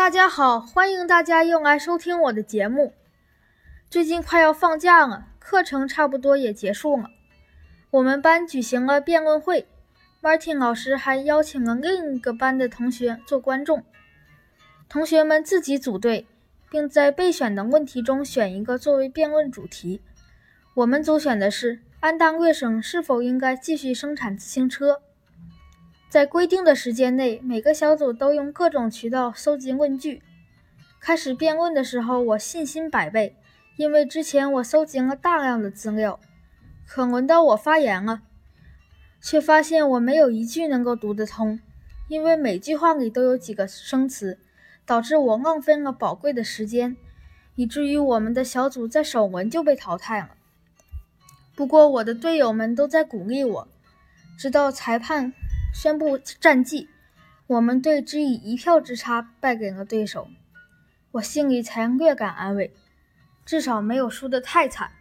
[0.00, 2.94] 大家好，欢迎大家又来收听我的节目。
[3.90, 7.10] 最近快要放假了，课程差不多也结束了。
[7.90, 9.68] 我们班举行了辩论会
[10.22, 13.84] ，Martin 老师还邀请了另一个班的同学做观众。
[14.88, 16.26] 同学们自己组队，
[16.70, 20.00] 并在备选的问题中选一个作为辩论主题。
[20.72, 25.02] 我们组选的是安大略省是否应该继续生产自行车。
[26.10, 30.20] 在规定的时间内，每个小组都用各种渠道搜集问句。
[30.98, 33.36] 开始辩论的时候，我信心百倍，
[33.76, 36.18] 因为之前我搜集了大量的资料。
[36.84, 38.22] 可轮到我发言了，
[39.22, 41.60] 却发现我没有一句能够读得通，
[42.08, 44.40] 因为每句话里都有几个生词，
[44.84, 46.96] 导致我浪费了宝贵的时间，
[47.54, 50.30] 以至于我们的小组在首轮就被淘汰了。
[51.54, 53.68] 不过我的队友们都在鼓励我，
[54.36, 55.32] 直到裁判。
[55.72, 56.88] 宣布战绩，
[57.46, 60.28] 我们队只以一票之差败给了对手，
[61.12, 62.72] 我心里才略感安慰，
[63.46, 64.92] 至少没有输得太惨。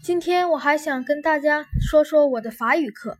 [0.00, 3.18] 今天我还想跟大家说说我的法语课。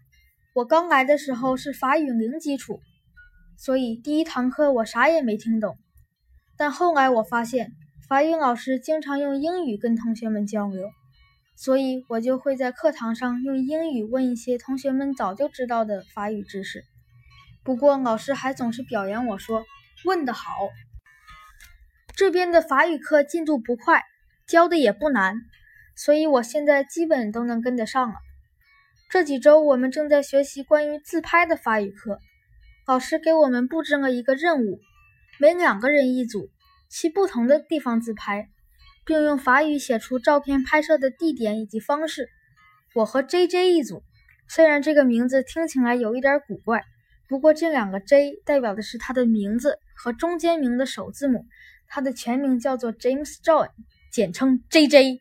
[0.54, 2.80] 我刚来的时候是法语零基础，
[3.56, 5.76] 所以第一堂课我啥也没听懂。
[6.58, 7.72] 但后来我发现，
[8.08, 10.90] 法语老师经常用英语跟同学们交流，
[11.56, 16.84] 所以我就会在课堂上用英语问一些同学们早就知道的法语知识。
[17.62, 19.64] 不过老师还总是表扬我说
[20.04, 20.50] ：“问得好。”
[22.16, 24.02] 这边的法语课进度不快，
[24.48, 25.36] 教的也不难，
[25.94, 28.16] 所以我现在基本都能跟得上了。
[29.10, 32.18] 这几周我们正在学习关于自拍的法语课，
[32.86, 34.80] 老师给我们布置了一个任务。
[35.40, 36.50] 每两个人一组，
[36.90, 38.48] 去不同的地方自拍，
[39.06, 42.28] 并用法语写出照片拍摄的地点以及方式。
[42.92, 44.02] 我和 J J 一组，
[44.48, 46.84] 虽然这个名字听起来有一点古怪，
[47.28, 51.46] 不过这两个 J 代表的是他的名字和中间名的首字母。
[51.86, 53.68] 他的全名叫做 James John，
[54.12, 55.20] 简称 J J。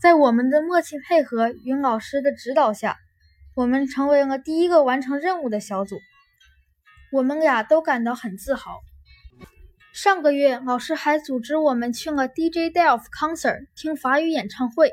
[0.00, 2.96] 在我们的默契配合与老师的指导下，
[3.54, 6.00] 我们成为了第一个完成任务的小组。
[7.12, 8.80] 我们俩都感到很自豪。
[9.94, 14.90] 上个月，老师还组织我们去了 DJ Delf Concert 听法语演唱会。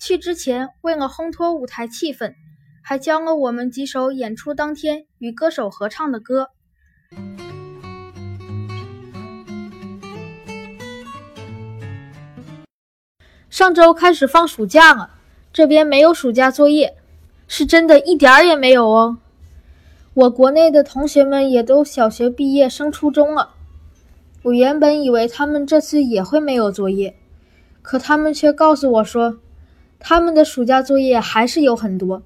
[0.00, 2.34] 去之前，为了烘托舞台气氛，
[2.82, 6.48] 还教了我们几首演出当天与歌手合唱的歌。
[13.48, 15.12] 上周开始放暑假了，
[15.52, 16.96] 这边没有暑假作业，
[17.46, 19.18] 是真的一点儿也没有哦。
[20.14, 23.53] 我国内的同学们也都小学毕业升初中了。
[24.44, 27.16] 我原本以为他们这次也会没有作业，
[27.80, 29.38] 可他们却告诉我说，
[29.98, 32.22] 他们的暑假作业还是有很多，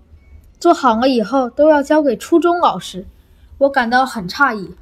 [0.59, 3.07] 做好了以后都要交给初中老师。
[3.59, 4.75] 我感到很诧异。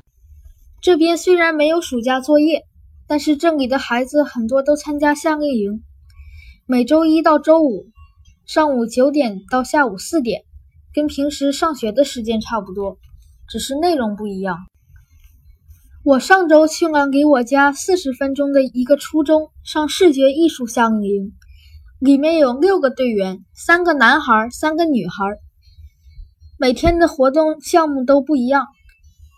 [0.81, 2.65] 这边虽然没有暑假作业，
[3.07, 5.83] 但是这里的孩子很多都参加夏令营，
[6.65, 7.91] 每周一到周五，
[8.47, 10.45] 上午九点到下午四点，
[10.95, 12.97] 跟平时上学的时间差不多，
[13.47, 14.57] 只是内容不一样。
[16.07, 21.33] 我上周去了给我家四十分钟的一个初中上视觉艺术夏令营，
[21.99, 25.25] 里面有六个队员，三个男孩，三个女孩。
[26.61, 28.69] 每天的活动项目都不一样，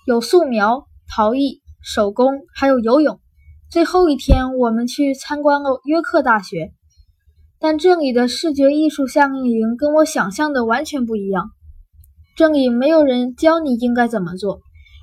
[0.06, 3.18] 有素描、陶艺、手工，还有游泳。
[3.70, 6.72] 最后一天，我们去参观了约克大学。
[7.58, 11.48] 但这里的视觉艺术夏令营跟我想象的完全不一样，
[12.36, 14.60] 这里没有人教你应该怎么做，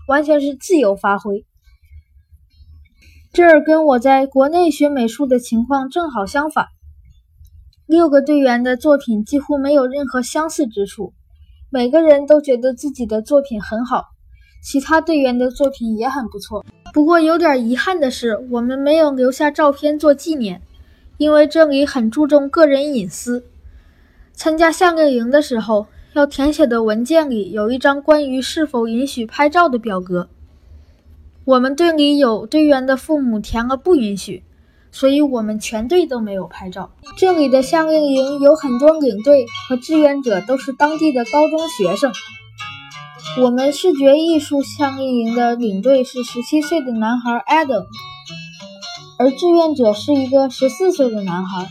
[0.08, 1.44] 完全是自由发挥。
[3.36, 6.68] 这儿跟我在国内学美术的情况正好相反。
[7.86, 11.12] 六个队员的作品几乎没有任何相似之处，
[11.70, 14.06] 每个人都觉得自己的作品很好，
[14.64, 16.66] 其他队员的作品也很不错。
[16.94, 20.62] 不过有点遗憾的是，我们没有留下照片做纪念，
[21.18, 23.44] 因为这里很注重个人隐私。
[24.32, 30.30] 参加夏令营的时候，要填写的文件里有一张关于是否允许拍照的表格。
[31.46, 34.44] 我们队里有队员的父母填了不允许，
[34.92, 36.90] 所以我们全队都没有拍照。
[37.18, 42.12] 这里的夏令营有很多领队和志愿者，都是当地的高中学生。
[43.44, 47.86] 我们视觉艺术夏令营的领队是十七岁的男孩 Adam，
[49.20, 51.68] 而志愿者是一个十四岁的男孩。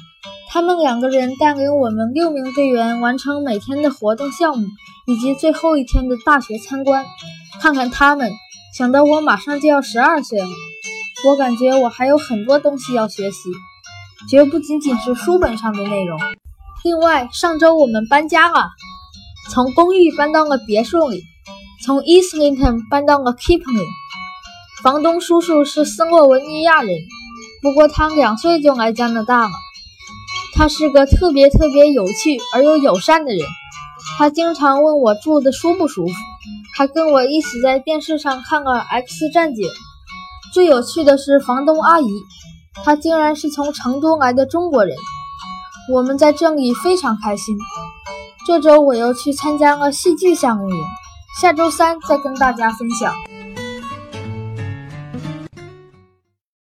[0.50, 4.68] 他们两个人带领我们六名队员完成每天的活动项目
[5.08, 7.04] 以及最后一天的大学参观。
[7.60, 8.30] 看看他们。
[8.76, 10.48] 想到我马上就要十二岁了，
[11.28, 13.38] 我感觉我还有很多东西要学习。
[14.28, 16.18] 绝不仅仅是书本上的内容。
[16.82, 18.70] 另外，上周我们搬家了，
[19.52, 21.22] 从公寓搬到了别墅里，
[21.84, 23.86] 从 Islington 搬到了 Kipling。
[24.82, 26.98] 房东叔叔是斯洛文尼亚人，
[27.62, 29.52] 不过他两岁就来加拿大了。
[30.56, 33.46] 他是个特别特别有趣而又友善的人。
[34.18, 36.12] 他经常问我住的舒不舒服，
[36.76, 39.64] 还跟我一起在电视上看了《X 战警》。
[40.52, 42.06] 最有趣的是房东阿姨，
[42.84, 44.96] 她竟然是从成都来的中国人。
[45.92, 47.56] 我们在这里非常开心。
[48.46, 50.76] 这周我又去参加了戏剧项目营，
[51.40, 53.14] 下周三再跟大家分享。